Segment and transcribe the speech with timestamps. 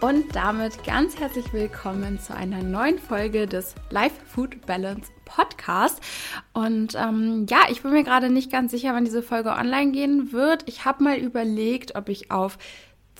[0.00, 6.00] Und damit ganz herzlich willkommen zu einer neuen Folge des Life Food Balance Podcast.
[6.52, 10.30] Und ähm, ja, ich bin mir gerade nicht ganz sicher, wann diese Folge online gehen
[10.30, 10.62] wird.
[10.68, 12.58] Ich habe mal überlegt, ob ich auf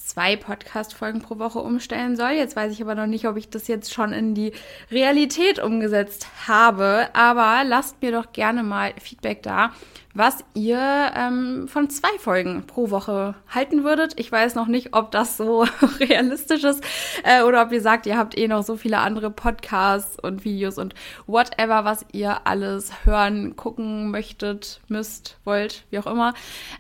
[0.09, 2.31] zwei Podcast-Folgen pro Woche umstellen soll.
[2.31, 4.53] Jetzt weiß ich aber noch nicht, ob ich das jetzt schon in die
[4.91, 7.09] Realität umgesetzt habe.
[7.13, 9.73] Aber lasst mir doch gerne mal Feedback da,
[10.15, 10.81] was ihr
[11.15, 14.19] ähm, von zwei Folgen pro Woche halten würdet.
[14.19, 15.67] Ich weiß noch nicht, ob das so
[16.01, 16.83] realistisch ist
[17.23, 20.79] äh, oder ob ihr sagt, ihr habt eh noch so viele andere Podcasts und Videos
[20.79, 20.95] und
[21.27, 26.33] whatever, was ihr alles hören, gucken möchtet, müsst, wollt, wie auch immer.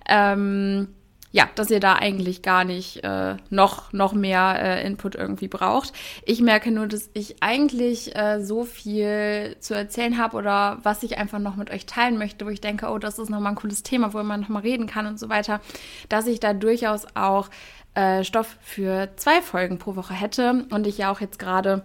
[0.08, 0.88] Ähm,
[1.30, 5.92] ja, dass ihr da eigentlich gar nicht äh, noch, noch mehr äh, Input irgendwie braucht.
[6.24, 11.18] Ich merke nur, dass ich eigentlich äh, so viel zu erzählen habe oder was ich
[11.18, 13.82] einfach noch mit euch teilen möchte, wo ich denke, oh, das ist nochmal ein cooles
[13.82, 15.60] Thema, wo man nochmal reden kann und so weiter,
[16.08, 17.50] dass ich da durchaus auch
[17.94, 21.82] äh, Stoff für zwei Folgen pro Woche hätte und ich ja auch jetzt gerade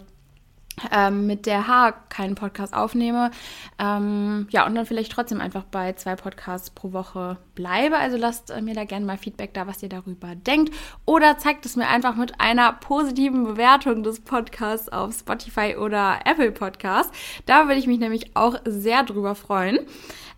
[0.92, 3.30] ähm, mit der H keinen Podcast aufnehme.
[3.78, 7.96] Ähm, ja, und dann vielleicht trotzdem einfach bei zwei Podcasts pro Woche bleibe.
[7.96, 10.74] Also lasst äh, mir da gerne mal Feedback da, was ihr darüber denkt.
[11.04, 16.52] Oder zeigt es mir einfach mit einer positiven Bewertung des Podcasts auf Spotify oder Apple
[16.52, 17.12] Podcast.
[17.46, 19.78] Da würde ich mich nämlich auch sehr drüber freuen.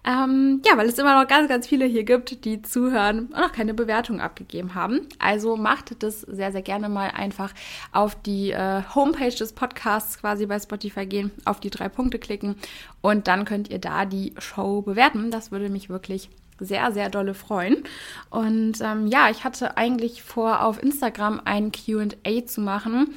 [0.07, 3.51] Ähm, ja, weil es immer noch ganz, ganz viele hier gibt, die zuhören und noch
[3.51, 5.01] keine Bewertung abgegeben haben.
[5.19, 7.53] Also macht das sehr, sehr gerne mal einfach
[7.91, 12.55] auf die äh, Homepage des Podcasts quasi bei Spotify gehen, auf die drei Punkte klicken
[13.01, 15.33] und dann könnt ihr da die Show bewerten.
[15.33, 17.83] Das würde mich wirklich sehr, sehr dolle freuen.
[18.31, 23.15] Und ähm, ja, ich hatte eigentlich vor, auf Instagram ein QA zu machen.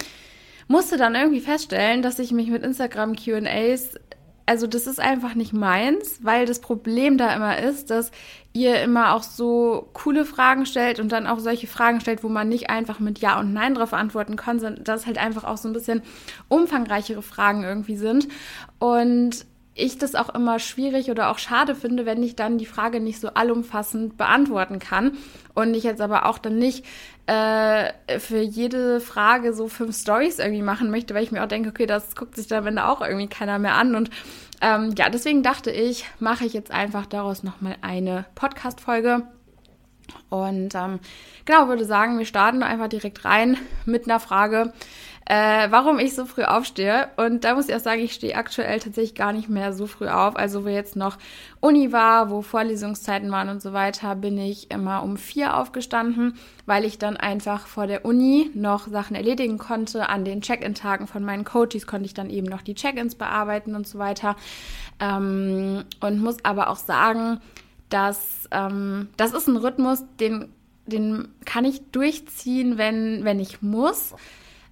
[0.67, 3.95] Musste dann irgendwie feststellen, dass ich mich mit Instagram QAs
[4.49, 8.09] also das ist einfach nicht meins, weil das Problem da immer ist, dass
[8.51, 12.49] ihr immer auch so coole Fragen stellt und dann auch solche Fragen stellt, wo man
[12.49, 15.69] nicht einfach mit Ja und Nein drauf antworten kann, sondern dass halt einfach auch so
[15.69, 16.01] ein bisschen
[16.47, 18.27] umfangreichere Fragen irgendwie sind.
[18.79, 19.45] Und
[19.79, 23.19] ich das auch immer schwierig oder auch schade finde, wenn ich dann die Frage nicht
[23.19, 25.17] so allumfassend beantworten kann
[25.55, 26.85] und ich jetzt aber auch dann nicht
[27.27, 31.69] äh, für jede Frage so fünf Stories irgendwie machen möchte, weil ich mir auch denke,
[31.69, 33.95] okay, das guckt sich dann am Ende auch irgendwie keiner mehr an.
[33.95, 34.09] Und
[34.61, 39.27] ähm, ja, deswegen dachte ich, mache ich jetzt einfach daraus nochmal eine Podcast-Folge.
[40.29, 40.99] Und ähm,
[41.45, 44.73] genau, würde sagen, wir starten einfach direkt rein mit einer Frage,
[45.29, 47.07] äh, warum ich so früh aufstehe.
[47.15, 50.07] Und da muss ich auch sagen, ich stehe aktuell tatsächlich gar nicht mehr so früh
[50.07, 50.35] auf.
[50.35, 51.19] Also wo jetzt noch
[51.61, 56.33] Uni war, wo Vorlesungszeiten waren und so weiter, bin ich immer um vier aufgestanden,
[56.65, 60.09] weil ich dann einfach vor der Uni noch Sachen erledigen konnte.
[60.09, 63.87] An den Check-in-Tagen von meinen Coaches konnte ich dann eben noch die Check-ins bearbeiten und
[63.87, 64.35] so weiter.
[64.99, 67.39] Ähm, und muss aber auch sagen,
[67.89, 70.49] dass ähm, das ist ein Rhythmus, den
[70.87, 74.15] den kann ich durchziehen, wenn, wenn ich muss.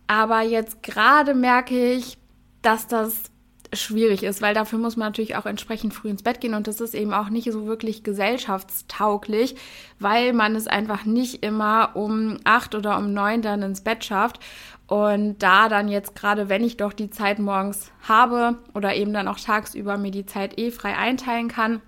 [0.07, 2.17] Aber jetzt gerade merke ich,
[2.61, 3.31] dass das
[3.73, 6.79] schwierig ist, weil dafür muss man natürlich auch entsprechend früh ins Bett gehen und das
[6.79, 9.55] ist eben auch nicht so wirklich gesellschaftstauglich,
[9.99, 14.39] weil man es einfach nicht immer um acht oder um neun dann ins Bett schafft.
[14.87, 19.27] Und da dann jetzt gerade, wenn ich doch die Zeit morgens habe oder eben dann
[19.27, 21.81] auch tagsüber mir die Zeit eh frei einteilen kann,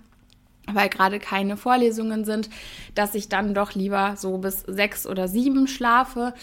[0.70, 2.50] weil gerade keine Vorlesungen sind,
[2.94, 6.34] dass ich dann doch lieber so bis sechs oder sieben schlafe.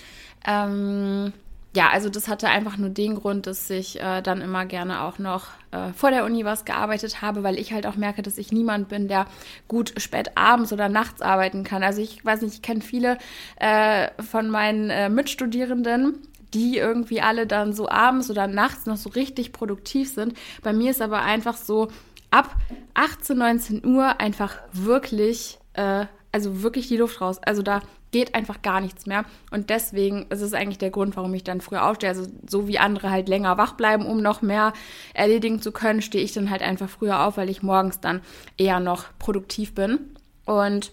[0.47, 1.31] Ähm,
[1.75, 5.19] ja, also das hatte einfach nur den Grund, dass ich äh, dann immer gerne auch
[5.19, 8.51] noch äh, vor der Uni was gearbeitet habe, weil ich halt auch merke, dass ich
[8.51, 9.27] niemand bin, der
[9.67, 11.83] gut spät abends oder nachts arbeiten kann.
[11.83, 13.17] Also ich weiß nicht, ich kenne viele
[13.57, 16.19] äh, von meinen äh, Mitstudierenden,
[16.53, 20.33] die irgendwie alle dann so abends oder nachts noch so richtig produktiv sind.
[20.63, 21.89] Bei mir ist aber einfach so
[22.31, 22.55] ab
[22.93, 27.39] 18, 19 Uhr einfach wirklich, äh, also wirklich die Luft raus.
[27.43, 27.81] Also da
[28.11, 29.25] geht einfach gar nichts mehr.
[29.51, 32.09] Und deswegen ist es eigentlich der Grund, warum ich dann früher aufstehe.
[32.09, 34.73] Also so wie andere halt länger wach bleiben, um noch mehr
[35.13, 38.21] erledigen zu können, stehe ich dann halt einfach früher auf, weil ich morgens dann
[38.57, 39.99] eher noch produktiv bin.
[40.45, 40.91] Und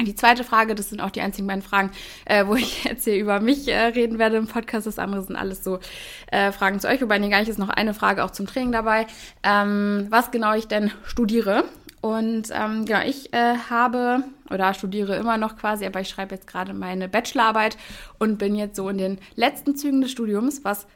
[0.00, 1.90] die zweite Frage, das sind auch die einzigen beiden Fragen,
[2.24, 4.86] äh, wo ich jetzt hier über mich äh, reden werde im Podcast.
[4.86, 5.80] Das andere sind alles so
[6.28, 8.72] äh, Fragen zu euch, wobei nee, gar nicht ist noch eine Frage auch zum Training
[8.72, 9.06] dabei,
[9.42, 11.64] ähm, was genau ich denn studiere.
[12.00, 16.46] Und ähm, genau, ich äh, habe oder studiere immer noch quasi, aber ich schreibe jetzt
[16.46, 17.76] gerade meine Bachelorarbeit
[18.18, 20.86] und bin jetzt so in den letzten Zügen des Studiums, was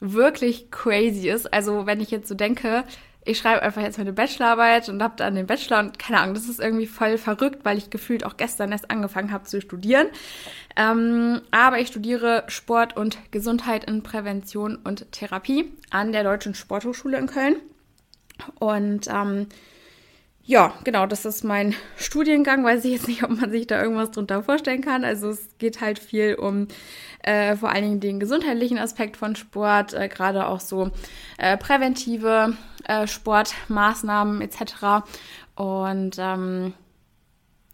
[0.00, 1.52] wirklich crazy ist.
[1.52, 2.84] Also wenn ich jetzt so denke,
[3.24, 6.48] ich schreibe einfach jetzt meine Bachelorarbeit und habe dann den Bachelor und keine Ahnung, das
[6.48, 10.06] ist irgendwie voll verrückt, weil ich gefühlt auch gestern erst angefangen habe zu studieren.
[10.76, 17.18] Ähm, aber ich studiere Sport und Gesundheit in Prävention und Therapie an der Deutschen Sporthochschule
[17.18, 17.56] in Köln.
[18.60, 19.48] Und ähm,
[20.48, 22.64] ja, genau, das ist mein Studiengang.
[22.64, 25.04] Weiß ich jetzt nicht, ob man sich da irgendwas drunter vorstellen kann.
[25.04, 26.68] Also es geht halt viel um
[27.22, 30.90] äh, vor allen Dingen den gesundheitlichen Aspekt von Sport, äh, gerade auch so
[31.36, 35.04] äh, präventive äh, Sportmaßnahmen etc.
[35.54, 36.72] Und ähm,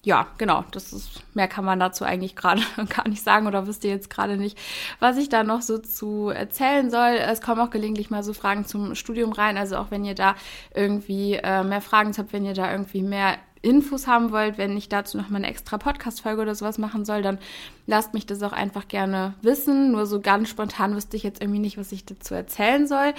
[0.05, 2.63] ja, genau, das ist, mehr kann man dazu eigentlich gerade
[2.95, 4.59] gar nicht sagen oder wisst ihr jetzt gerade nicht,
[5.01, 7.17] was ich da noch so zu erzählen soll.
[7.21, 10.35] Es kommen auch gelegentlich mal so Fragen zum Studium rein, also auch wenn ihr da
[10.75, 14.91] irgendwie äh, mehr Fragen habt, wenn ihr da irgendwie mehr Infos haben wollt, wenn ich
[14.91, 17.39] dazu noch mal eine extra Podcast-Folge oder sowas machen soll, dann
[17.87, 19.93] lasst mich das auch einfach gerne wissen.
[19.93, 23.15] Nur so ganz spontan wüsste ich jetzt irgendwie nicht, was ich dazu erzählen soll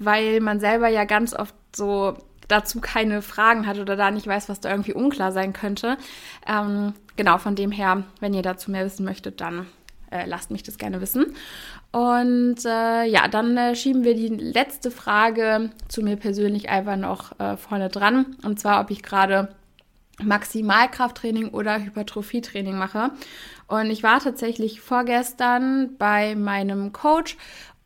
[0.00, 2.16] weil man selber ja ganz oft so
[2.50, 5.96] dazu keine Fragen hat oder da nicht weiß, was da irgendwie unklar sein könnte.
[6.46, 9.66] Ähm, genau, von dem her, wenn ihr dazu mehr wissen möchtet, dann
[10.10, 11.34] äh, lasst mich das gerne wissen.
[11.92, 17.38] Und äh, ja, dann äh, schieben wir die letzte Frage zu mir persönlich einfach noch
[17.38, 18.36] äh, vorne dran.
[18.44, 19.48] Und zwar, ob ich gerade
[20.22, 23.10] Maximalkrafttraining oder Hypertrophietraining mache.
[23.66, 27.36] Und ich war tatsächlich vorgestern bei meinem Coach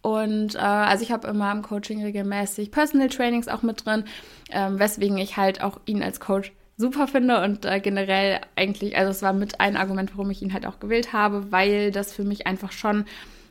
[0.05, 4.05] und äh, also ich habe immer im Coaching regelmäßig Personal Trainings auch mit drin,
[4.51, 9.11] ähm, weswegen ich halt auch ihn als Coach super finde und äh, generell eigentlich, also
[9.11, 12.23] es war mit ein Argument, warum ich ihn halt auch gewählt habe, weil das für
[12.23, 13.07] mich einfach schon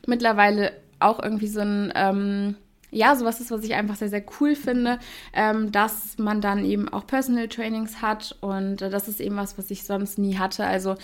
[0.06, 0.70] mittlerweile
[1.00, 2.54] auch irgendwie so ein ähm,
[2.90, 4.98] ja, sowas ist, was ich einfach sehr, sehr cool finde,
[5.32, 9.58] ähm, dass man dann eben auch Personal Trainings hat und äh, das ist eben was,
[9.58, 10.64] was ich sonst nie hatte.
[10.64, 10.96] Also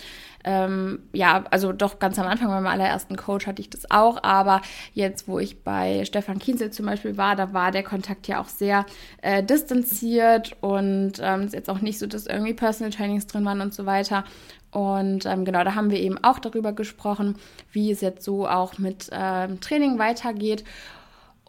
[0.43, 4.61] ähm, ja, also doch ganz am Anfang beim allerersten Coach hatte ich das auch, aber
[4.93, 8.47] jetzt, wo ich bei Stefan Kienzel zum Beispiel war, da war der Kontakt ja auch
[8.47, 8.85] sehr
[9.21, 13.61] äh, distanziert und ähm, ist jetzt auch nicht so, dass irgendwie Personal Trainings drin waren
[13.61, 14.23] und so weiter.
[14.71, 17.35] Und ähm, genau, da haben wir eben auch darüber gesprochen,
[17.71, 20.63] wie es jetzt so auch mit ähm, Training weitergeht.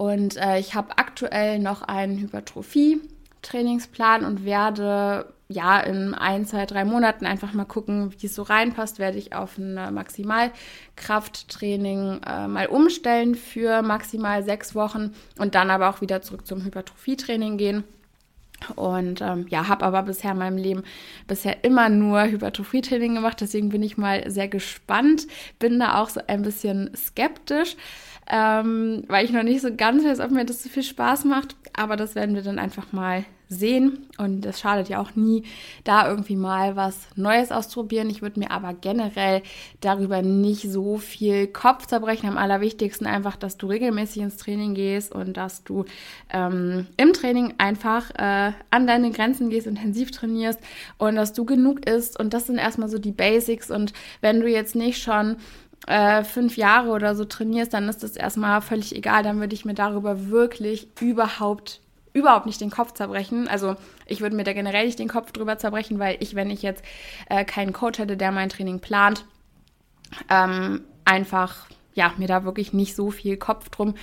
[0.03, 6.85] Und äh, ich habe aktuell noch einen Hypertrophie-Trainingsplan und werde ja in ein, zwei, drei
[6.85, 12.67] Monaten einfach mal gucken, wie es so reinpasst, werde ich auf ein Maximalkrafttraining äh, mal
[12.67, 17.85] umstellen für maximal sechs Wochen und dann aber auch wieder zurück zum Hypertrophietraining gehen.
[18.71, 20.83] Und ähm, ja, habe aber bisher in meinem Leben
[21.27, 23.41] bisher immer nur Hypertrophietraining gemacht.
[23.41, 25.27] Deswegen bin ich mal sehr gespannt.
[25.59, 27.77] Bin da auch so ein bisschen skeptisch
[28.31, 31.57] ähm, weil ich noch nicht so ganz weiß, ob mir das so viel Spaß macht.
[31.75, 34.07] Aber das werden wir dann einfach mal sehen.
[34.19, 35.45] Und es schadet ja auch nie,
[35.85, 38.11] da irgendwie mal was Neues auszuprobieren.
[38.11, 39.43] Ich würde mir aber generell
[39.81, 42.29] darüber nicht so viel Kopf zerbrechen.
[42.29, 45.85] Am allerwichtigsten einfach, dass du regelmäßig ins Training gehst und dass du
[46.33, 50.61] ähm, im Training einfach äh, an deine Grenzen gehst, intensiv trainierst
[50.99, 52.19] und dass du genug isst.
[52.19, 53.71] Und das sind erstmal so die Basics.
[53.71, 55.37] Und wenn du jetzt nicht schon
[55.87, 59.23] äh, fünf Jahre oder so trainierst, dann ist das erstmal völlig egal.
[59.23, 61.82] Dann würde ich mir darüber wirklich überhaupt
[62.13, 63.49] überhaupt nicht den Kopf zerbrechen.
[63.49, 63.77] Also
[64.07, 66.85] ich würde mir da generell nicht den Kopf drüber zerbrechen, weil ich, wenn ich jetzt
[67.29, 69.25] äh, keinen Coach hätte, der mein Training plant,
[70.29, 73.95] ähm, einfach ja, mir da wirklich nicht so viel Kopf drum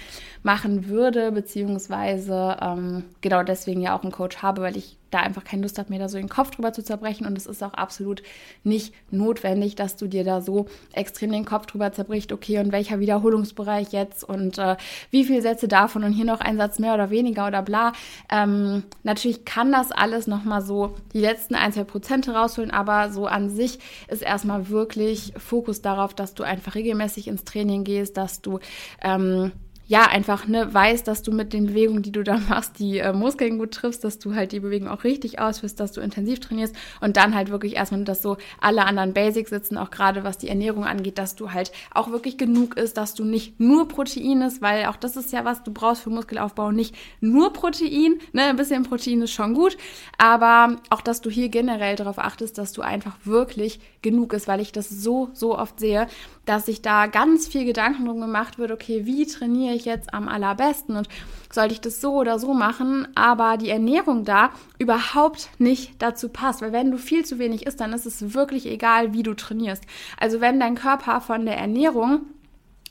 [0.43, 5.43] machen würde, beziehungsweise ähm, genau deswegen ja auch einen Coach habe, weil ich da einfach
[5.43, 7.25] keine Lust habe, mir da so den Kopf drüber zu zerbrechen.
[7.25, 8.21] Und es ist auch absolut
[8.63, 12.99] nicht notwendig, dass du dir da so extrem den Kopf drüber zerbricht, okay, und welcher
[12.99, 14.77] Wiederholungsbereich jetzt und äh,
[15.11, 17.93] wie viele Sätze davon und hier noch ein Satz mehr oder weniger oder bla.
[18.31, 23.25] Ähm, natürlich kann das alles nochmal so die letzten ein, zwei Prozente rausholen, aber so
[23.25, 28.41] an sich ist erstmal wirklich Fokus darauf, dass du einfach regelmäßig ins Training gehst, dass
[28.41, 28.59] du
[29.01, 29.51] ähm,
[29.89, 33.11] ja, einfach ne, weißt, dass du mit den Bewegungen, die du da machst, die äh,
[33.11, 36.75] Muskeln gut triffst, dass du halt die Bewegung auch richtig ausführst, dass du intensiv trainierst
[37.01, 40.47] und dann halt wirklich erstmal, dass so alle anderen Basics sitzen, auch gerade was die
[40.47, 44.61] Ernährung angeht, dass du halt auch wirklich genug isst, dass du nicht nur Protein isst,
[44.61, 48.57] weil auch das ist ja was du brauchst für Muskelaufbau, nicht nur Protein, ne, ein
[48.57, 49.75] bisschen Protein ist schon gut,
[50.19, 54.61] aber auch, dass du hier generell darauf achtest, dass du einfach wirklich genug isst, weil
[54.61, 56.05] ich das so, so oft sehe,
[56.45, 60.27] dass sich da ganz viel Gedanken drum gemacht wird, okay, wie trainiere ich jetzt am
[60.27, 61.07] allerbesten und
[61.51, 66.61] sollte ich das so oder so machen, aber die Ernährung da überhaupt nicht dazu passt,
[66.61, 69.83] weil wenn du viel zu wenig isst, dann ist es wirklich egal, wie du trainierst.
[70.19, 72.21] Also wenn dein Körper von der Ernährung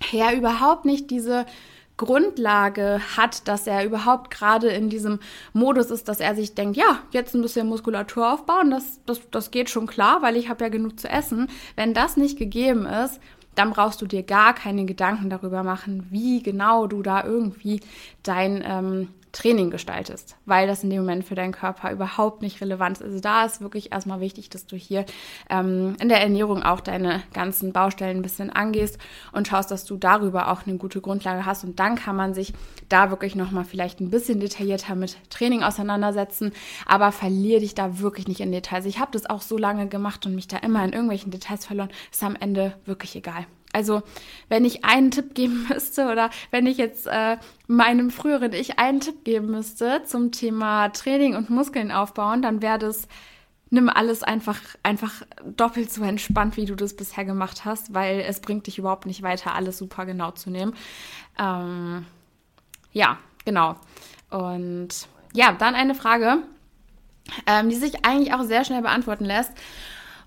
[0.01, 1.47] her überhaupt nicht diese
[1.99, 5.19] Grundlage hat, dass er überhaupt gerade in diesem
[5.53, 9.51] Modus ist, dass er sich denkt, ja, jetzt ein bisschen Muskulatur aufbauen, das, das, das
[9.51, 11.49] geht schon klar, weil ich habe ja genug zu essen.
[11.77, 13.21] Wenn das nicht gegeben ist,
[13.59, 17.81] dann brauchst du dir gar keine Gedanken darüber machen, wie genau du da irgendwie
[18.23, 19.09] dein ähm,
[19.39, 23.05] Training gestaltest, weil das in dem Moment für deinen Körper überhaupt nicht relevant ist.
[23.05, 25.05] Also da ist wirklich erstmal wichtig, dass du hier
[25.49, 28.99] ähm, in der Ernährung auch deine ganzen Baustellen ein bisschen angehst
[29.31, 32.53] und schaust, dass du darüber auch eine gute Grundlage hast und dann kann man sich
[32.89, 36.53] da wirklich nochmal vielleicht ein bisschen detaillierter mit Training auseinandersetzen,
[36.85, 38.87] aber verliere dich da wirklich nicht in Details.
[38.87, 41.91] Ich habe das auch so lange gemacht und mich da immer in irgendwelchen Details verloren,
[42.11, 43.47] ist am Ende wirklich egal.
[43.73, 44.03] Also
[44.49, 49.01] wenn ich einen Tipp geben müsste oder wenn ich jetzt äh, meinem früheren Ich einen
[49.01, 53.09] Tipp geben müsste zum Thema Training und Muskeln aufbauen, dann wäre das,
[53.71, 58.41] nimm alles einfach, einfach doppelt so entspannt, wie du das bisher gemacht hast, weil es
[58.41, 60.75] bringt dich überhaupt nicht weiter, alles super genau zu nehmen.
[61.39, 62.07] Ähm,
[62.93, 63.77] ja, genau.
[64.31, 66.39] Und ja, dann eine Frage,
[67.47, 69.53] ähm, die sich eigentlich auch sehr schnell beantworten lässt.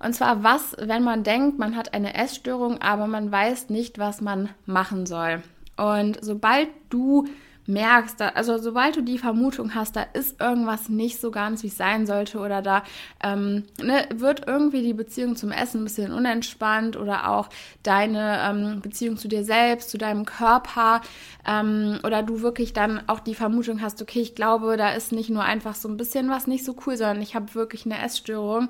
[0.04, 4.22] Und zwar, was, wenn man denkt, man hat eine Essstörung, aber man weiß nicht, was
[4.22, 5.44] man machen soll.
[5.78, 7.28] Und sobald du
[7.68, 11.78] merkst, also sobald du die Vermutung hast, da ist irgendwas nicht so ganz, wie es
[11.78, 12.84] sein sollte, oder da
[13.24, 17.50] ähm, ne, wird irgendwie die Beziehung zum Essen ein bisschen unentspannt oder auch
[17.84, 21.02] deine ähm, Beziehung zu dir selbst, zu deinem Körper,
[21.48, 25.30] ähm, oder du wirklich dann auch die Vermutung hast, okay, ich glaube, da ist nicht
[25.30, 28.70] nur einfach so ein bisschen was nicht so cool, sondern ich habe wirklich eine Essstörung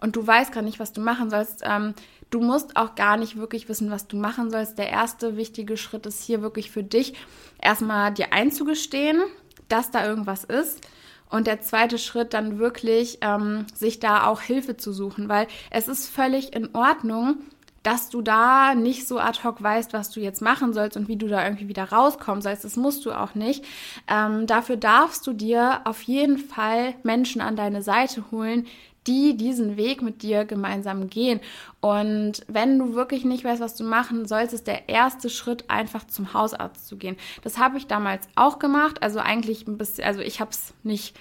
[0.00, 1.94] und du weißt gar nicht, was du machen sollst, ähm,
[2.30, 4.78] du musst auch gar nicht wirklich wissen, was du machen sollst.
[4.78, 7.14] Der erste wichtige Schritt ist hier wirklich für dich,
[7.60, 9.20] erstmal dir einzugestehen,
[9.68, 10.80] dass da irgendwas ist.
[11.28, 15.86] Und der zweite Schritt dann wirklich, ähm, sich da auch Hilfe zu suchen, weil es
[15.86, 17.36] ist völlig in Ordnung,
[17.82, 21.16] dass du da nicht so ad hoc weißt, was du jetzt machen sollst und wie
[21.16, 22.64] du da irgendwie wieder rauskommen sollst.
[22.64, 23.64] Das musst du auch nicht.
[24.06, 28.66] Ähm, dafür darfst du dir auf jeden Fall Menschen an deine Seite holen,
[29.06, 31.40] die diesen Weg mit dir gemeinsam gehen.
[31.80, 36.06] Und wenn du wirklich nicht weißt, was du machen sollst, ist der erste Schritt einfach
[36.06, 37.16] zum Hausarzt zu gehen.
[37.42, 39.02] Das habe ich damals auch gemacht.
[39.02, 41.16] Also eigentlich ein bisschen, also ich habe es nicht,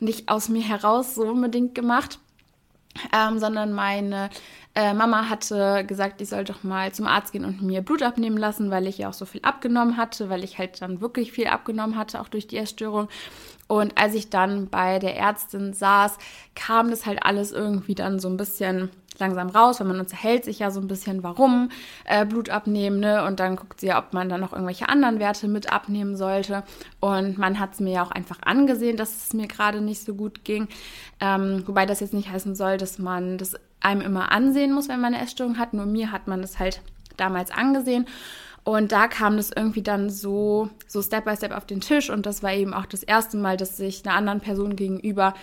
[0.00, 2.18] nicht aus mir heraus so unbedingt gemacht.
[3.12, 4.30] Ähm, sondern meine
[4.76, 8.36] äh, Mama hatte gesagt, ich soll doch mal zum Arzt gehen und mir Blut abnehmen
[8.36, 11.48] lassen, weil ich ja auch so viel abgenommen hatte, weil ich halt dann wirklich viel
[11.48, 13.08] abgenommen hatte, auch durch die Essstörung.
[13.66, 16.18] Und als ich dann bei der Ärztin saß,
[16.54, 20.58] kam das halt alles irgendwie dann so ein bisschen langsam raus, weil man unterhält sich
[20.58, 21.70] ja so ein bisschen, warum
[22.04, 23.24] äh, Blut abnehmen, ne?
[23.24, 26.64] Und dann guckt sie ja, ob man dann noch irgendwelche anderen Werte mit abnehmen sollte.
[27.00, 30.14] Und man hat es mir ja auch einfach angesehen, dass es mir gerade nicht so
[30.14, 30.68] gut ging.
[31.20, 35.00] Ähm, wobei das jetzt nicht heißen soll, dass man das einem immer ansehen muss, wenn
[35.00, 35.74] man eine Essstörung hat.
[35.74, 36.80] Nur mir hat man das halt
[37.16, 38.06] damals angesehen.
[38.64, 42.08] Und da kam das irgendwie dann so, so Step by Step auf den Tisch.
[42.10, 45.34] Und das war eben auch das erste Mal, dass ich einer anderen Person gegenüber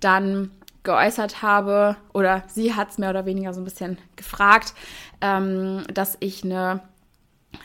[0.00, 0.50] dann
[0.82, 4.72] geäußert habe, oder sie hat es mehr oder weniger so ein bisschen gefragt,
[5.20, 6.80] ähm, dass ich eine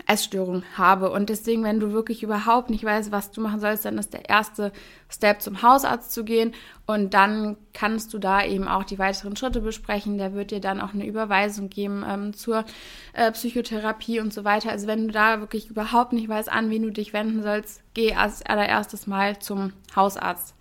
[0.08, 1.12] Essstörung habe.
[1.12, 4.30] Und deswegen, wenn du wirklich überhaupt nicht weißt, was du machen sollst, dann ist der
[4.30, 4.72] erste
[5.10, 6.54] Step zum Hausarzt zu gehen.
[6.86, 10.18] Und dann kannst du da eben auch die weiteren Schritte besprechen.
[10.18, 12.66] Der wird dir dann auch eine Überweisung geben ähm, zur
[13.14, 14.72] äh, Psychotherapie und so weiter.
[14.72, 18.14] Also wenn du da wirklich überhaupt nicht weißt, an wen du dich wenden sollst, geh
[18.14, 20.55] als allererstes Mal zum Hausarzt.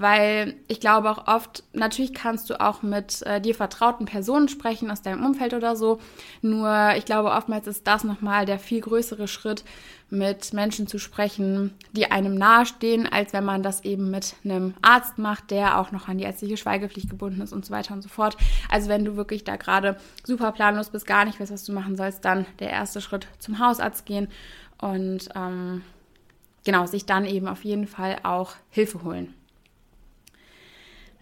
[0.00, 4.90] Weil ich glaube auch oft, natürlich kannst du auch mit äh, dir vertrauten Personen sprechen
[4.90, 6.00] aus deinem Umfeld oder so.
[6.40, 9.62] Nur ich glaube, oftmals ist das nochmal der viel größere Schritt,
[10.08, 15.18] mit Menschen zu sprechen, die einem nahestehen, als wenn man das eben mit einem Arzt
[15.18, 18.08] macht, der auch noch an die ärztliche Schweigepflicht gebunden ist und so weiter und so
[18.08, 18.38] fort.
[18.70, 21.96] Also wenn du wirklich da gerade super planlos bist, gar nicht weißt, was du machen
[21.96, 24.28] sollst, dann der erste Schritt zum Hausarzt gehen
[24.80, 25.82] und ähm,
[26.64, 29.34] genau, sich dann eben auf jeden Fall auch Hilfe holen.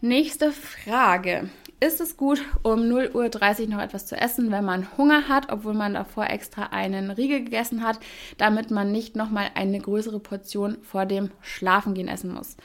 [0.00, 1.50] Nächste Frage.
[1.81, 5.75] Ist es gut, um 0.30 Uhr noch etwas zu essen, wenn man Hunger hat, obwohl
[5.75, 7.99] man davor extra einen Riegel gegessen hat,
[8.37, 12.57] damit man nicht nochmal eine größere Portion vor dem Schlafengehen essen muss?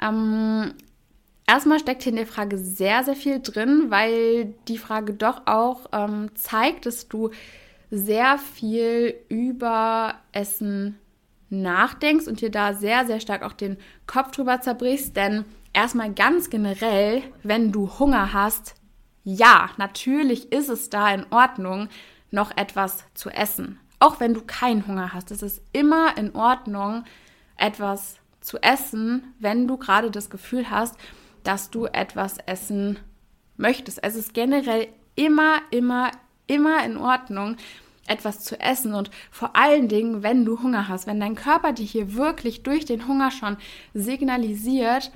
[0.00, 0.74] Ähm,
[1.48, 5.86] erstmal steckt hier in der Frage sehr, sehr viel drin, weil die Frage doch auch
[5.92, 7.30] ähm, zeigt, dass du
[7.90, 10.96] sehr viel über Essen
[11.50, 15.44] nachdenkst und dir da sehr, sehr stark auch den Kopf drüber zerbrichst, denn
[15.78, 18.74] erstmal ganz generell, wenn du Hunger hast,
[19.22, 21.88] ja, natürlich ist es da in Ordnung,
[22.32, 23.78] noch etwas zu essen.
[24.00, 25.30] Auch wenn du keinen Hunger hast.
[25.30, 27.04] Es ist immer in Ordnung,
[27.56, 30.96] etwas zu essen, wenn du gerade das Gefühl hast,
[31.44, 32.98] dass du etwas essen
[33.56, 34.02] möchtest.
[34.02, 36.10] Es ist generell immer, immer,
[36.48, 37.56] immer in Ordnung,
[38.08, 41.86] etwas zu essen und vor allen Dingen, wenn du Hunger hast, wenn dein Körper dir
[41.86, 43.58] hier wirklich durch den Hunger schon
[43.94, 45.12] signalisiert,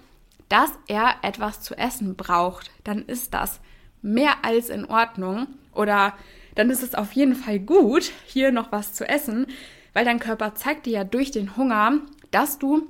[0.49, 3.61] dass er etwas zu essen braucht, dann ist das
[4.03, 6.15] mehr als in Ordnung oder
[6.55, 9.47] dann ist es auf jeden Fall gut, hier noch was zu essen,
[9.93, 12.89] weil dein Körper zeigt dir ja durch den Hunger, dass du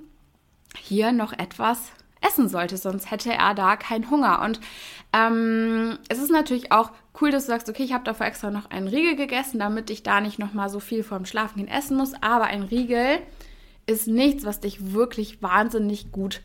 [0.76, 4.42] hier noch etwas essen sollte, sonst hätte er da keinen Hunger.
[4.42, 4.60] Und
[5.12, 6.90] ähm, es ist natürlich auch
[7.20, 10.02] cool, dass du sagst, okay, ich habe dafür extra noch einen Riegel gegessen, damit ich
[10.02, 12.14] da nicht nochmal so viel vorm Schlafengehen essen muss.
[12.20, 13.18] Aber ein Riegel
[13.86, 16.40] ist nichts, was dich wirklich wahnsinnig gut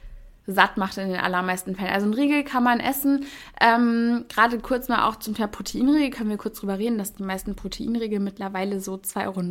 [0.48, 1.92] satt macht in den allermeisten Fällen.
[1.92, 3.26] Also ein Riegel kann man essen.
[3.60, 7.24] Ähm, Gerade kurz mal auch zum Thema Proteinriegel können wir kurz drüber reden, dass die
[7.24, 9.42] meisten Proteinriegel mittlerweile so 2,90 Euro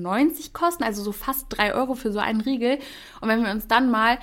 [0.54, 2.78] kosten, also so fast 3 Euro für so einen Riegel.
[3.20, 4.18] Und wenn wir uns dann mal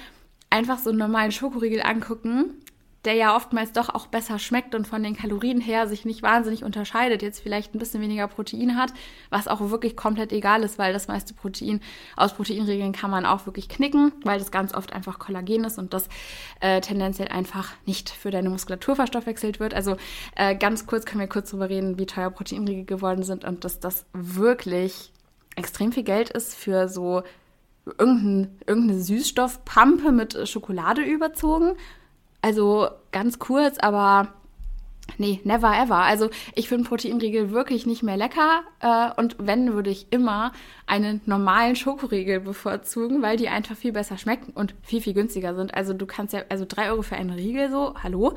[0.49, 2.55] einfach so einen normalen Schokoriegel angucken,
[3.05, 6.63] der ja oftmals doch auch besser schmeckt und von den Kalorien her sich nicht wahnsinnig
[6.63, 8.93] unterscheidet, jetzt vielleicht ein bisschen weniger Protein hat,
[9.29, 11.81] was auch wirklich komplett egal ist, weil das meiste Protein
[12.15, 15.93] aus Proteinregeln kann man auch wirklich knicken, weil das ganz oft einfach Kollagen ist und
[15.93, 16.07] das
[16.61, 19.73] äh, tendenziell einfach nicht für deine Muskulatur verstoffwechselt wird.
[19.73, 19.97] Also
[20.35, 23.79] äh, ganz kurz können wir kurz darüber reden, wie teuer Proteinriegel geworden sind und dass
[23.79, 25.11] das wirklich
[25.55, 27.23] extrem viel Geld ist für so
[27.85, 31.73] irgendein, irgendeine Süßstoffpampe mit Schokolade überzogen.
[32.43, 34.27] Also ganz kurz, aber
[35.17, 35.99] nee, never ever.
[35.99, 38.63] Also ich finde Proteinriegel wirklich nicht mehr lecker.
[38.81, 40.51] Äh, und wenn, würde ich immer
[40.85, 45.73] einen normalen Schokoriegel bevorzugen, weil die einfach viel besser schmecken und viel, viel günstiger sind.
[45.73, 48.33] Also du kannst ja, also drei Euro für einen Riegel so, hallo.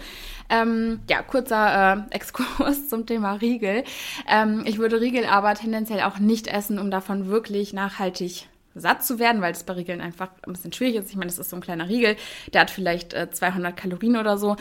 [0.48, 3.82] Ähm, ja, kurzer äh, Exkurs zum Thema Riegel.
[4.28, 8.46] Ähm, ich würde Riegel aber tendenziell auch nicht essen, um davon wirklich nachhaltig
[8.76, 11.10] satt zu werden, weil das bei Riegeln einfach ein bisschen schwierig ist.
[11.10, 12.16] Ich meine, das ist so ein kleiner Riegel,
[12.52, 14.56] der hat vielleicht äh, 200 Kalorien oder so.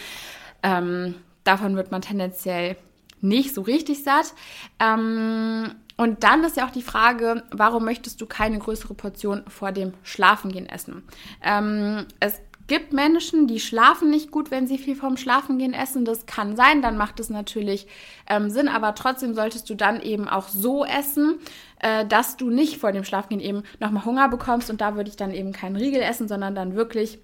[0.64, 2.78] Ähm, davon wird man tendenziell
[3.22, 4.34] nicht so richtig satt.
[4.80, 9.72] Ähm, und dann ist ja auch die Frage, warum möchtest du keine größere Portion vor
[9.72, 11.04] dem Schlafengehen essen?
[11.42, 16.04] Ähm, es gibt Menschen, die schlafen nicht gut, wenn sie viel vorm Schlafengehen essen.
[16.04, 17.88] Das kann sein, dann macht es natürlich
[18.28, 21.40] ähm, Sinn, aber trotzdem solltest du dann eben auch so essen,
[21.80, 25.18] äh, dass du nicht vor dem Schlafengehen eben nochmal Hunger bekommst und da würde ich
[25.18, 27.20] dann eben keinen Riegel essen, sondern dann wirklich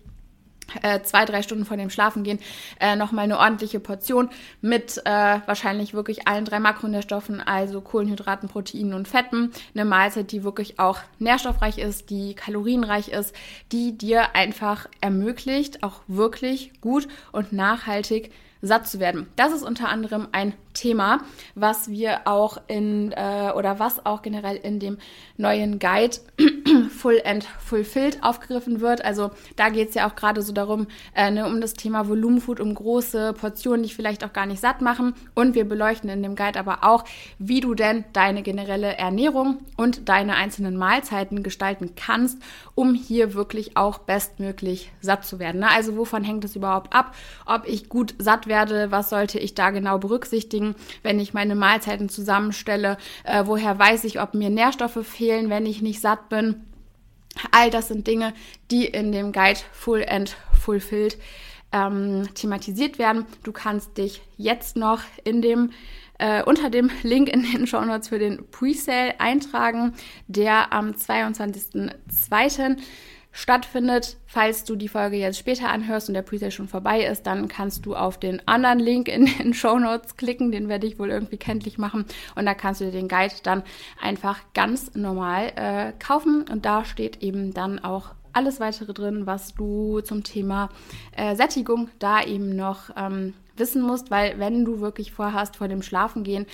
[0.81, 2.39] äh, zwei, drei Stunden vor dem Schlafengehen
[2.79, 4.29] äh, nochmal eine ordentliche Portion
[4.61, 9.51] mit äh, wahrscheinlich wirklich allen drei Makronährstoffen, also Kohlenhydraten, Proteinen und Fetten.
[9.73, 13.35] Eine Mahlzeit, die wirklich auch nährstoffreich ist, die kalorienreich ist,
[13.71, 19.27] die dir einfach ermöglicht, auch wirklich gut und nachhaltig satt zu werden.
[19.35, 21.19] Das ist unter anderem ein Thema,
[21.55, 24.97] was wir auch in äh, oder was auch generell in dem
[25.37, 26.17] neuen Guide
[26.89, 29.03] Full and Fulfilled aufgegriffen wird.
[29.03, 32.59] Also da geht es ja auch gerade so darum, äh, ne, um das Thema Volumenfood,
[32.59, 35.13] um große Portionen, die vielleicht auch gar nicht satt machen.
[35.33, 37.03] Und wir beleuchten in dem Guide aber auch,
[37.39, 42.41] wie du denn deine generelle Ernährung und deine einzelnen Mahlzeiten gestalten kannst,
[42.75, 45.61] um hier wirklich auch bestmöglich satt zu werden.
[45.61, 45.69] Ne?
[45.69, 49.71] Also wovon hängt es überhaupt ab, ob ich gut satt werde, was sollte ich da
[49.71, 50.60] genau berücksichtigen,
[51.03, 55.81] wenn ich meine Mahlzeiten zusammenstelle, äh, woher weiß ich, ob mir Nährstoffe fehlen, wenn ich
[55.81, 56.65] nicht satt bin.
[57.51, 58.33] All das sind Dinge,
[58.69, 61.17] die in dem Guide Full and Fulfilled
[61.71, 63.25] ähm, thematisiert werden.
[63.43, 65.71] Du kannst dich jetzt noch in dem
[66.21, 69.93] äh, unter dem Link in den Show Notes für den Presale eintragen,
[70.27, 72.77] der am 22.02
[73.31, 74.17] stattfindet.
[74.25, 77.85] Falls du die Folge jetzt später anhörst und der Presale schon vorbei ist, dann kannst
[77.85, 80.51] du auf den anderen Link in den Show Notes klicken.
[80.51, 82.05] Den werde ich wohl irgendwie kenntlich machen.
[82.35, 83.63] Und da kannst du dir den Guide dann
[84.01, 86.45] einfach ganz normal äh, kaufen.
[86.49, 90.69] Und da steht eben dann auch alles weitere drin, was du zum Thema
[91.15, 95.81] äh, Sättigung da eben noch ähm, wissen musst, weil wenn du wirklich vorhast, vor dem
[95.81, 96.45] Schlafengehen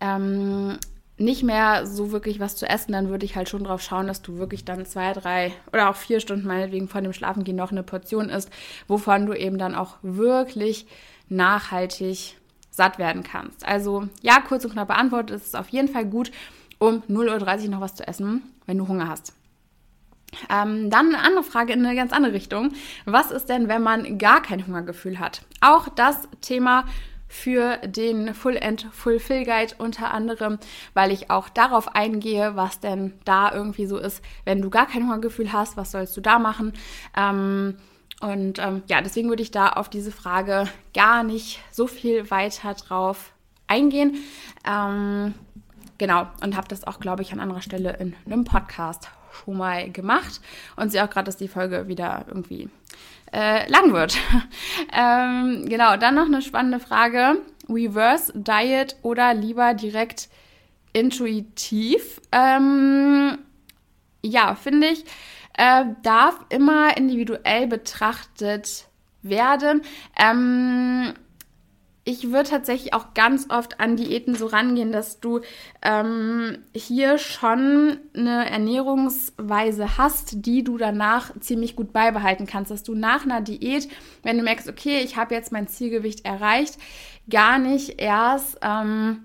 [0.00, 0.78] ähm,
[1.18, 4.22] nicht mehr so wirklich was zu essen, dann würde ich halt schon drauf schauen, dass
[4.22, 7.82] du wirklich dann zwei, drei oder auch vier Stunden meinetwegen vor dem Schlafengehen noch eine
[7.82, 8.50] Portion isst,
[8.86, 10.86] wovon du eben dann auch wirklich
[11.28, 12.36] nachhaltig
[12.70, 13.66] satt werden kannst.
[13.66, 16.30] Also ja, kurz und knapp beantwortet, es ist auf jeden Fall gut,
[16.78, 19.34] um 0.30 Uhr noch was zu essen, wenn du Hunger hast.
[20.50, 22.72] Ähm, dann eine andere Frage in eine ganz andere Richtung.
[23.06, 25.42] Was ist denn, wenn man gar kein Hungergefühl hat?
[25.60, 26.84] Auch das Thema
[27.28, 30.58] für den Full and Fulfill Guide unter anderem,
[30.94, 35.04] weil ich auch darauf eingehe, was denn da irgendwie so ist, wenn du gar kein
[35.04, 36.72] Hungergefühl hast, was sollst du da machen?
[37.16, 37.76] Ähm,
[38.20, 42.74] und ähm, ja, deswegen würde ich da auf diese Frage gar nicht so viel weiter
[42.74, 43.32] drauf
[43.68, 44.16] eingehen.
[44.66, 45.34] Ähm,
[45.98, 49.90] genau, und habe das auch, glaube ich, an anderer Stelle in einem Podcast schon mal
[49.90, 50.40] gemacht
[50.76, 52.68] und sehe auch gerade, dass die Folge wieder irgendwie
[53.32, 54.16] äh, lang wird.
[54.92, 57.38] ähm, genau, dann noch eine spannende Frage.
[57.68, 60.28] Reverse Diet oder lieber direkt
[60.92, 62.20] intuitiv.
[62.32, 63.38] Ähm,
[64.22, 65.04] ja, finde ich,
[65.56, 68.86] äh, darf immer individuell betrachtet
[69.22, 69.82] werden.
[70.18, 71.14] Ähm,
[72.08, 75.42] ich würde tatsächlich auch ganz oft an Diäten so rangehen, dass du
[75.82, 82.70] ähm, hier schon eine Ernährungsweise hast, die du danach ziemlich gut beibehalten kannst.
[82.70, 83.90] Dass du nach einer Diät,
[84.22, 86.78] wenn du merkst, okay, ich habe jetzt mein Zielgewicht erreicht,
[87.28, 89.24] gar nicht erst ähm,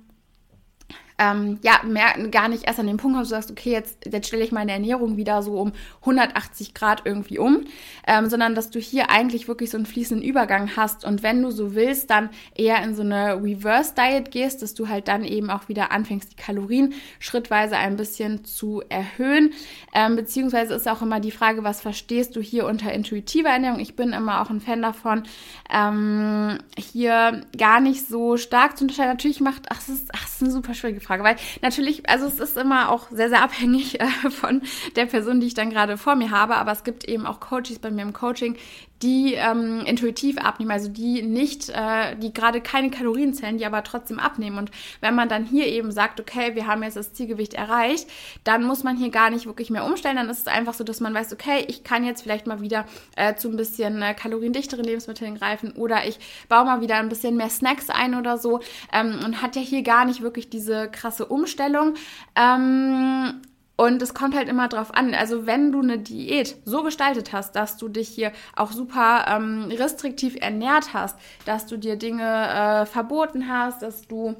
[1.17, 4.28] ähm, ja, mehr, gar nicht erst an den Punkt kommst, du sagst, okay, jetzt, jetzt
[4.28, 7.65] stelle ich meine Ernährung wieder so um 180 Grad irgendwie um,
[8.08, 11.52] ähm, sondern dass du hier eigentlich wirklich so einen fließenden Übergang hast und wenn du
[11.52, 15.49] so willst, dann eher in so eine Reverse Diet gehst, dass du halt dann eben
[15.49, 19.54] auch wieder anfängst, die Kalorien schrittweise ein bisschen zu erhöhen,
[19.93, 23.80] ähm, beziehungsweise ist auch immer die Frage, was verstehst du hier unter intuitiver Ernährung?
[23.80, 25.23] Ich bin immer auch ein Fan davon,
[25.71, 29.12] ähm, hier gar nicht so stark zu unterscheiden.
[29.12, 32.26] Natürlich macht, ach, das ist, ach, das ist eine super schwierige Frage, weil natürlich, also
[32.26, 34.62] es ist immer auch sehr, sehr abhängig äh, von
[34.96, 37.80] der Person, die ich dann gerade vor mir habe, aber es gibt eben auch Coaches
[37.80, 38.58] bei mir im Coaching,
[39.04, 43.84] die ähm, intuitiv abnehmen, also die nicht, äh, die gerade keine Kalorien zählen, die aber
[43.84, 44.58] trotzdem abnehmen.
[44.58, 48.10] Und wenn man dann hier eben sagt, okay, wir haben jetzt das Zielgewicht erreicht,
[48.46, 50.16] dann muss man hier gar nicht wirklich mehr umstellen.
[50.16, 52.86] Dann ist es einfach so, dass man weiß, okay, ich kann jetzt vielleicht mal wieder
[53.18, 57.36] äh, zu ein bisschen äh, kaloriendichteren Lebensmitteln greifen oder ich baue mal wieder ein bisschen
[57.36, 58.62] mehr Snacks ein oder so
[58.94, 61.96] ähm, und hat ja hier gar nicht wirklich diese krasse Umstellung.
[62.36, 63.42] Ähm,
[63.75, 65.13] und es kommt halt immer drauf an.
[65.15, 69.71] Also wenn du eine Diät so gestaltet hast, dass du dich hier auch super ähm,
[69.71, 74.36] restriktiv ernährt hast, dass du dir Dinge äh, verboten hast, dass du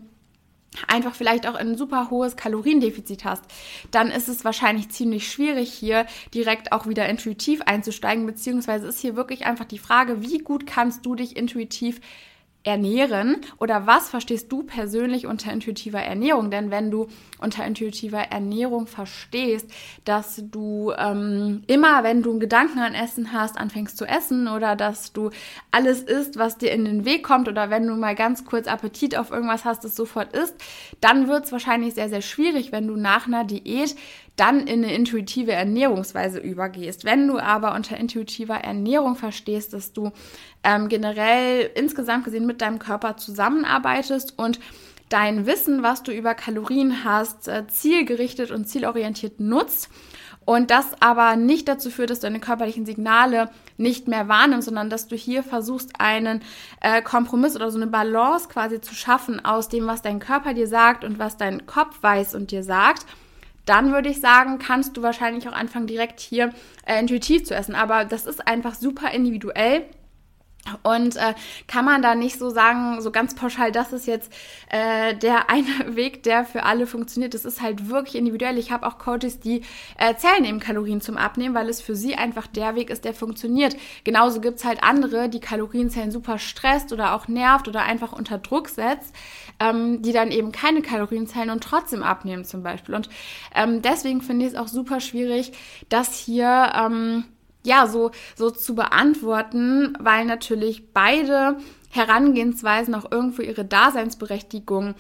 [0.88, 3.44] einfach vielleicht auch ein super hohes Kaloriendefizit hast,
[3.92, 9.16] dann ist es wahrscheinlich ziemlich schwierig hier direkt auch wieder intuitiv einzusteigen, beziehungsweise ist hier
[9.16, 12.02] wirklich einfach die Frage, wie gut kannst du dich intuitiv
[12.64, 16.50] ernähren oder was verstehst du persönlich unter intuitiver Ernährung?
[16.50, 17.08] Denn wenn du
[17.40, 19.70] unter intuitiver Ernährung verstehst,
[20.06, 24.76] dass du ähm, immer, wenn du einen Gedanken an Essen hast, anfängst zu essen oder
[24.78, 25.30] dass du
[25.72, 29.18] alles isst, was dir in den Weg kommt oder wenn du mal ganz kurz Appetit
[29.18, 30.56] auf irgendwas hast, das sofort isst,
[31.02, 33.96] dann wird es wahrscheinlich sehr, sehr schwierig, wenn du nach einer Diät
[34.36, 37.06] dann in eine intuitive Ernährungsweise übergehst.
[37.06, 40.12] Wenn du aber unter intuitiver Ernährung verstehst, dass du
[40.64, 44.60] ähm, generell insgesamt gesehen mit deinem Körper zusammenarbeitest und
[45.10, 49.90] dein Wissen, was du über Kalorien hast, äh, zielgerichtet und zielorientiert nutzt
[50.46, 54.90] und das aber nicht dazu führt, dass du deine körperlichen Signale nicht mehr wahrnimmst, sondern
[54.90, 56.42] dass du hier versuchst, einen
[56.82, 60.68] äh, Kompromiss oder so eine Balance quasi zu schaffen aus dem, was dein Körper dir
[60.68, 63.06] sagt und was dein Kopf weiß und dir sagt
[63.66, 66.54] dann würde ich sagen, kannst du wahrscheinlich auch anfangen, direkt hier
[66.86, 67.76] äh, intuitiv zu essen.
[67.76, 69.86] Aber das ist einfach super individuell.
[70.82, 71.34] Und äh,
[71.68, 74.32] kann man da nicht so sagen, so ganz pauschal, das ist jetzt
[74.70, 77.34] äh, der eine Weg, der für alle funktioniert.
[77.34, 78.58] Das ist halt wirklich individuell.
[78.58, 79.62] Ich habe auch Coaches, die
[79.98, 83.14] äh, zählen eben Kalorien zum Abnehmen, weil es für sie einfach der Weg ist, der
[83.14, 83.76] funktioniert.
[84.06, 88.70] Genauso gibt's halt andere, die Kalorienzellen super stresst oder auch nervt oder einfach unter Druck
[88.70, 89.14] setzt,
[89.60, 92.96] ähm, die dann eben keine Kalorienzellen und trotzdem abnehmen zum Beispiel.
[92.96, 93.10] Und
[93.56, 95.52] ähm, deswegen finde ich es auch super schwierig,
[95.90, 96.72] dass hier...
[96.76, 97.26] Ähm,
[97.66, 101.58] ja, so, so zu beantworten, weil natürlich beide
[101.90, 104.96] Herangehensweisen auch irgendwo ihre Daseinsberechtigung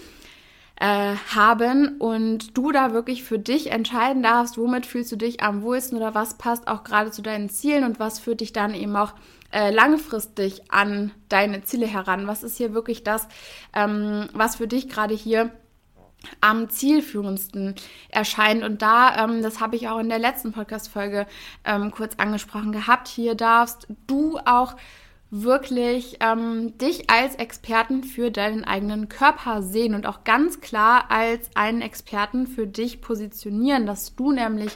[0.80, 5.62] äh, haben und du da wirklich für dich entscheiden darfst, womit fühlst du dich am
[5.62, 8.96] wohlsten oder was passt auch gerade zu deinen Zielen und was führt dich dann eben
[8.96, 9.14] auch
[9.54, 12.28] äh, langfristig an deine Ziele heran.
[12.28, 13.28] Was ist hier wirklich das,
[13.74, 15.52] ähm, was für dich gerade hier
[16.42, 17.76] am zielführendsten
[18.10, 18.64] erscheint.
[18.64, 21.28] Und da, ähm, das habe ich auch in der letzten Podcast-Folge
[21.66, 24.76] ähm, kurz angesprochen gehabt, hier darfst du auch
[25.36, 31.50] wirklich ähm, dich als Experten für deinen eigenen Körper sehen und auch ganz klar als
[31.56, 34.72] einen Experten für dich positionieren, dass du nämlich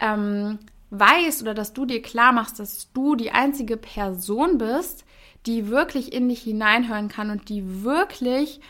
[0.00, 0.58] ähm,
[0.90, 5.04] weißt oder dass du dir klar machst, dass du die einzige Person bist,
[5.46, 8.60] die wirklich in dich hineinhören kann und die wirklich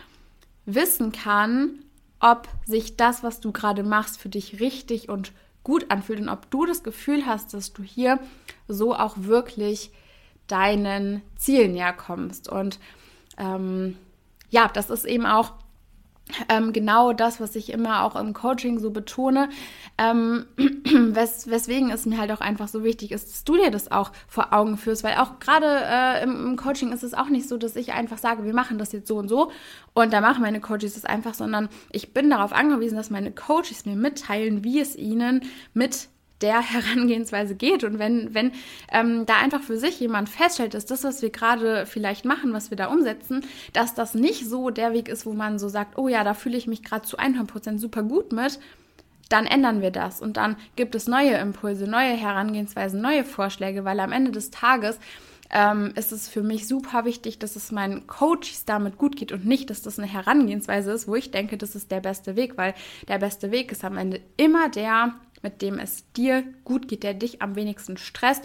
[0.67, 1.85] wissen kann,
[2.21, 5.33] ob sich das, was du gerade machst, für dich richtig und
[5.65, 8.19] gut anfühlt und ob du das Gefühl hast, dass du hier
[8.69, 9.91] so auch wirklich
[10.47, 12.49] deinen Zielen näher kommst.
[12.49, 12.79] Und
[13.39, 13.97] ähm,
[14.51, 15.55] ja, das ist eben auch
[16.49, 19.49] ähm, genau das, was ich immer auch im Coaching so betone,
[19.99, 23.90] ähm, wes weswegen es mir halt auch einfach so wichtig ist, dass du dir das
[23.90, 27.49] auch vor Augen führst, weil auch gerade äh, im, im, Coaching ist es auch nicht
[27.49, 29.51] so, dass ich einfach sage, wir machen das jetzt so und so
[29.95, 33.87] und da machen meine Coaches das einfach, sondern ich bin darauf angewiesen, dass meine Coaches
[33.87, 35.43] mir mitteilen, wie es ihnen
[35.75, 36.09] mit
[36.40, 37.85] der Herangehensweise geht.
[37.85, 38.53] Und wenn, wenn
[38.92, 42.70] ähm, da einfach für sich jemand feststellt, dass das, was wir gerade vielleicht machen, was
[42.70, 46.09] wir da umsetzen, dass das nicht so der Weg ist, wo man so sagt, oh
[46.09, 48.59] ja, da fühle ich mich gerade zu 100% super gut mit,
[49.29, 50.20] dann ändern wir das.
[50.20, 54.98] Und dann gibt es neue Impulse, neue Herangehensweisen, neue Vorschläge, weil am Ende des Tages
[55.50, 59.44] ähm, ist es für mich super wichtig, dass es meinen Coaches damit gut geht und
[59.44, 62.74] nicht, dass das eine Herangehensweise ist, wo ich denke, das ist der beste Weg, weil
[63.09, 67.14] der beste Weg ist am Ende immer der, mit dem es dir gut geht, der
[67.14, 68.44] dich am wenigsten stresst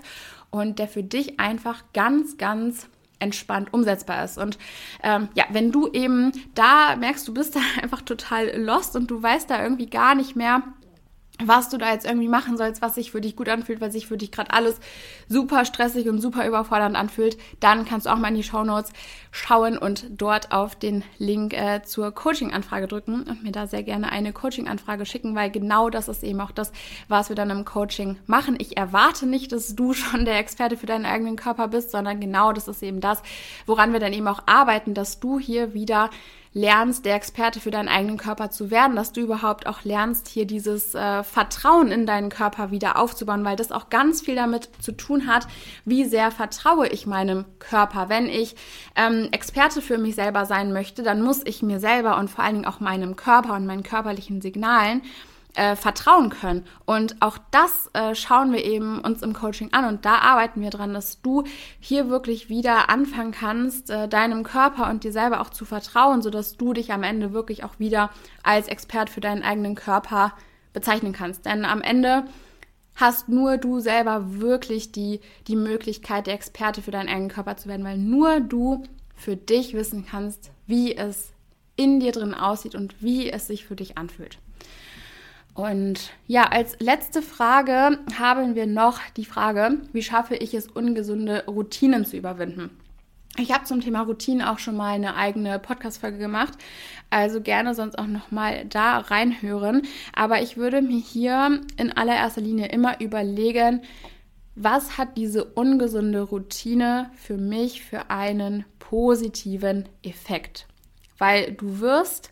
[0.49, 2.87] und der für dich einfach ganz, ganz
[3.19, 4.37] entspannt umsetzbar ist.
[4.37, 4.57] Und
[5.03, 9.21] ähm, ja, wenn du eben da merkst, du bist da einfach total lost und du
[9.21, 10.63] weißt da irgendwie gar nicht mehr,
[11.43, 14.07] was du da jetzt irgendwie machen sollst, was sich für dich gut anfühlt, weil sich
[14.07, 14.79] für dich gerade alles
[15.27, 18.93] super stressig und super überfordernd anfühlt, dann kannst du auch mal in die Show Notes
[19.31, 24.11] schauen und dort auf den Link äh, zur Coaching-Anfrage drücken und mir da sehr gerne
[24.11, 26.71] eine Coaching-Anfrage schicken, weil genau das ist eben auch das,
[27.09, 28.55] was wir dann im Coaching machen.
[28.59, 32.53] Ich erwarte nicht, dass du schon der Experte für deinen eigenen Körper bist, sondern genau
[32.53, 33.21] das ist eben das,
[33.65, 36.09] woran wir dann eben auch arbeiten, dass du hier wieder
[36.55, 40.47] lernst, der Experte für deinen eigenen Körper zu werden, dass du überhaupt auch lernst, hier
[40.47, 44.93] dieses äh, Vertrauen in deinen Körper wieder aufzubauen, weil das auch ganz viel damit zu
[44.93, 45.47] tun hat,
[45.83, 48.07] wie sehr vertraue ich meinem Körper.
[48.07, 48.55] Wenn ich
[48.95, 52.55] ähm, Experte für mich selber sein möchte, dann muss ich mir selber und vor allen
[52.55, 55.01] Dingen auch meinem Körper und meinen körperlichen Signalen
[55.55, 56.65] äh, vertrauen können.
[56.85, 60.69] Und auch das äh, schauen wir eben uns im Coaching an und da arbeiten wir
[60.69, 61.43] dran, dass du
[61.79, 66.57] hier wirklich wieder anfangen kannst, äh, deinem Körper und dir selber auch zu vertrauen, sodass
[66.57, 68.09] du dich am Ende wirklich auch wieder
[68.43, 70.33] als Expert für deinen eigenen Körper
[70.73, 71.45] bezeichnen kannst.
[71.45, 72.25] Denn am Ende
[72.95, 77.67] hast nur du selber wirklich die, die Möglichkeit, der Experte für deinen eigenen Körper zu
[77.67, 78.83] werden, weil nur du
[79.15, 81.31] für dich wissen kannst, wie es
[81.75, 84.37] in dir drin aussieht und wie es sich für dich anfühlt.
[85.55, 91.45] Und ja, als letzte Frage haben wir noch die Frage, wie schaffe ich es, ungesunde
[91.47, 92.69] Routinen zu überwinden?
[93.37, 96.53] Ich habe zum Thema Routinen auch schon mal eine eigene Podcast-Folge gemacht,
[97.09, 99.83] also gerne sonst auch nochmal da reinhören.
[100.13, 103.81] Aber ich würde mir hier in allererster Linie immer überlegen,
[104.55, 110.67] was hat diese ungesunde Routine für mich für einen positiven Effekt?
[111.17, 112.31] Weil du wirst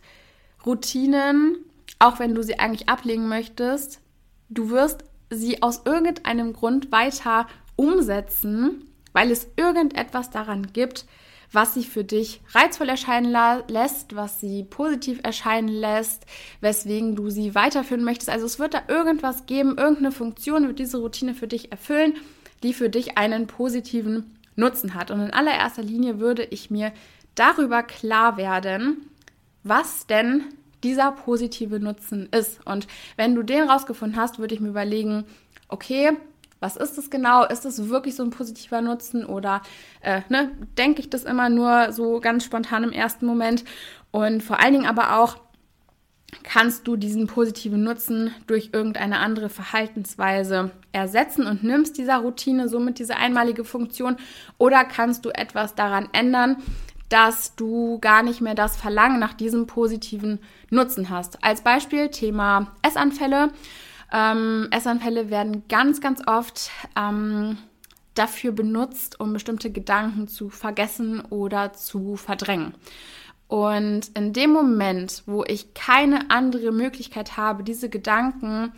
[0.64, 1.56] Routinen
[2.04, 4.00] auch wenn du sie eigentlich ablegen möchtest,
[4.48, 11.06] du wirst sie aus irgendeinem Grund weiter umsetzen, weil es irgendetwas daran gibt,
[11.50, 13.34] was sie für dich reizvoll erscheinen
[13.68, 16.26] lässt, was sie positiv erscheinen lässt,
[16.60, 18.28] weswegen du sie weiterführen möchtest.
[18.28, 22.14] Also es wird da irgendwas geben, irgendeine Funktion wird diese Routine für dich erfüllen,
[22.62, 25.10] die für dich einen positiven Nutzen hat.
[25.10, 26.92] Und in allererster Linie würde ich mir
[27.34, 29.08] darüber klar werden,
[29.62, 30.44] was denn
[30.84, 32.64] dieser positive Nutzen ist.
[32.66, 35.24] Und wenn du den rausgefunden hast, würde ich mir überlegen,
[35.68, 36.12] okay,
[36.60, 37.44] was ist es genau?
[37.44, 39.62] Ist es wirklich so ein positiver Nutzen oder
[40.00, 43.64] äh, ne, denke ich das immer nur so ganz spontan im ersten Moment?
[44.12, 45.38] Und vor allen Dingen aber auch,
[46.42, 52.98] kannst du diesen positiven Nutzen durch irgendeine andere Verhaltensweise ersetzen und nimmst dieser Routine somit
[52.98, 54.16] diese einmalige Funktion
[54.58, 56.56] oder kannst du etwas daran ändern,
[57.08, 60.40] dass du gar nicht mehr das Verlangen nach diesem positiven
[60.70, 61.42] Nutzen hast.
[61.44, 63.50] Als Beispiel Thema Essanfälle.
[64.12, 67.58] Ähm, Essanfälle werden ganz, ganz oft ähm,
[68.14, 72.74] dafür benutzt, um bestimmte Gedanken zu vergessen oder zu verdrängen.
[73.48, 78.72] Und in dem Moment, wo ich keine andere Möglichkeit habe, diese Gedanken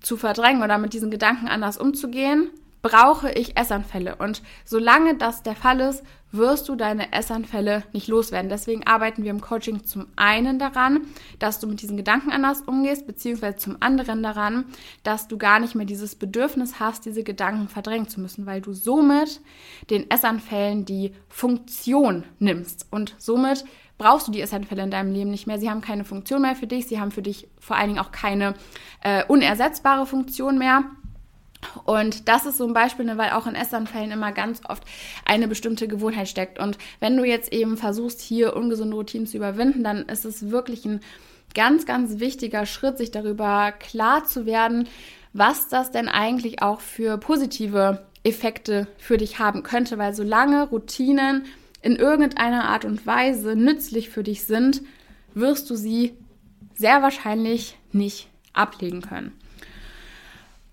[0.00, 2.50] zu verdrängen oder mit diesen Gedanken anders umzugehen,
[2.82, 4.16] brauche ich Essanfälle.
[4.16, 6.04] Und solange das der Fall ist,
[6.36, 8.48] wirst du deine Essanfälle nicht loswerden.
[8.48, 11.02] Deswegen arbeiten wir im Coaching zum einen daran,
[11.38, 14.64] dass du mit diesen Gedanken anders umgehst, beziehungsweise zum anderen daran,
[15.02, 18.72] dass du gar nicht mehr dieses Bedürfnis hast, diese Gedanken verdrängen zu müssen, weil du
[18.72, 19.40] somit
[19.90, 22.86] den Essanfällen die Funktion nimmst.
[22.90, 23.64] Und somit
[23.98, 25.58] brauchst du die Essanfälle in deinem Leben nicht mehr.
[25.58, 26.86] Sie haben keine Funktion mehr für dich.
[26.86, 28.54] Sie haben für dich vor allen Dingen auch keine
[29.02, 30.84] äh, unersetzbare Funktion mehr.
[31.84, 34.84] Und das ist so ein Beispiel, ne, weil auch in Essanfällen immer ganz oft
[35.24, 36.58] eine bestimmte Gewohnheit steckt.
[36.58, 40.84] Und wenn du jetzt eben versuchst, hier ungesunde Routinen zu überwinden, dann ist es wirklich
[40.84, 41.00] ein
[41.54, 44.88] ganz, ganz wichtiger Schritt, sich darüber klar zu werden,
[45.32, 49.98] was das denn eigentlich auch für positive Effekte für dich haben könnte.
[49.98, 51.44] Weil solange Routinen
[51.82, 54.82] in irgendeiner Art und Weise nützlich für dich sind,
[55.34, 56.16] wirst du sie
[56.74, 59.32] sehr wahrscheinlich nicht ablegen können.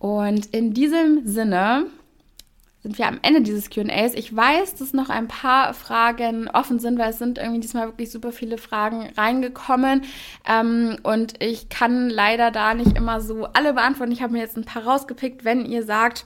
[0.02, 1.86] Und in diesem Sinne
[2.82, 4.16] sind wir am Ende dieses QAs.
[4.16, 8.10] Ich weiß, dass noch ein paar Fragen offen sind, weil es sind irgendwie diesmal wirklich
[8.10, 10.02] super viele Fragen reingekommen.
[10.50, 14.12] Ähm, und ich kann leider da nicht immer so alle beantworten.
[14.12, 15.46] Ich habe mir jetzt ein paar rausgepickt.
[15.46, 16.26] Wenn ihr sagt,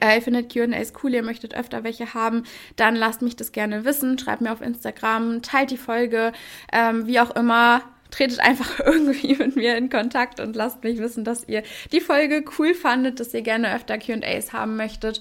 [0.00, 2.44] äh, ihr findet QAs cool, ihr möchtet öfter welche haben,
[2.76, 4.18] dann lasst mich das gerne wissen.
[4.18, 6.32] Schreibt mir auf Instagram, teilt die Folge,
[6.72, 11.24] ähm, wie auch immer tretet einfach irgendwie mit mir in Kontakt und lasst mich wissen,
[11.24, 15.20] dass ihr die Folge cool fandet, dass ihr gerne öfter QAs haben möchtet.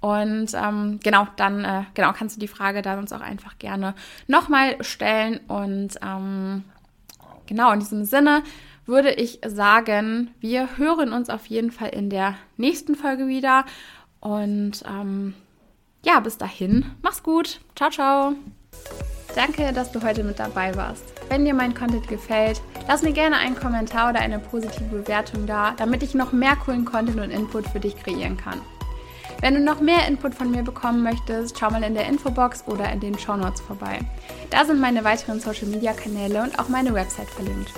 [0.00, 3.94] Und ähm, genau, dann äh, genau kannst du die Frage dann uns auch einfach gerne
[4.26, 5.40] nochmal stellen.
[5.48, 6.64] Und ähm,
[7.46, 8.42] genau, in diesem Sinne
[8.86, 13.64] würde ich sagen, wir hören uns auf jeden Fall in der nächsten Folge wieder.
[14.20, 15.34] Und ähm,
[16.04, 17.60] ja, bis dahin, mach's gut.
[17.74, 18.34] Ciao, ciao.
[19.34, 21.17] Danke, dass du heute mit dabei warst.
[21.28, 25.74] Wenn dir mein Content gefällt, lass mir gerne einen Kommentar oder eine positive Bewertung da,
[25.76, 28.60] damit ich noch mehr coolen Content und Input für dich kreieren kann.
[29.40, 32.90] Wenn du noch mehr Input von mir bekommen möchtest, schau mal in der Infobox oder
[32.90, 34.00] in den Show Notes vorbei.
[34.50, 37.72] Da sind meine weiteren Social Media Kanäle und auch meine Website verlinkt.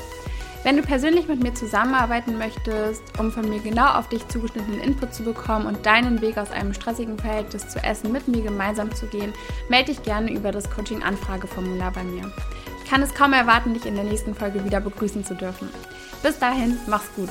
[0.63, 5.15] Wenn du persönlich mit mir zusammenarbeiten möchtest, um von mir genau auf dich zugeschnittenen Input
[5.15, 9.07] zu bekommen und deinen Weg aus einem stressigen Verhältnis zu Essen mit mir gemeinsam zu
[9.07, 9.33] gehen,
[9.69, 12.31] melde dich gerne über das Coaching-Anfrageformular bei mir.
[12.91, 15.69] Kann es kaum erwarten, dich in der nächsten Folge wieder begrüßen zu dürfen.
[16.25, 17.31] Bis dahin, mach's gut.